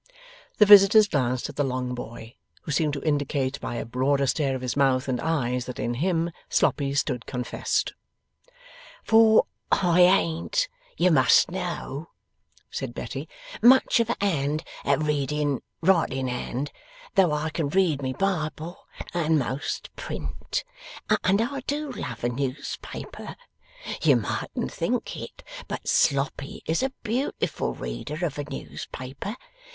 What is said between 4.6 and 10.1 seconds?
his mouth and eyes that in him Sloppy stood confessed. 'For I